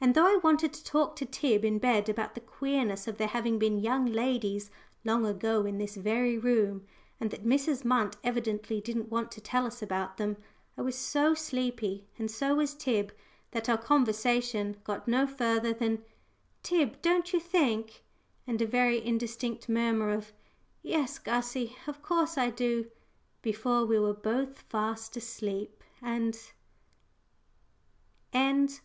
[0.00, 3.28] And though I wanted to talk to Tib in bed about the queerness of there
[3.28, 4.68] having been young ladies
[5.04, 6.84] long ago in this very room,
[7.20, 7.84] and that Mrs.
[7.84, 10.38] Munt evidently didn't want to tell us about them,
[10.76, 13.12] I was so sleepy, and so was Tib,
[13.52, 16.02] that our conversation got no further than,
[16.64, 18.02] "Tib, don't you think"
[18.48, 20.32] and a very indistinct murmur of
[20.82, 22.90] "Yes, Gussie, of course I do,"
[23.40, 26.34] before we were both fast asleep and
[28.32, 28.80] CHAPTER IV.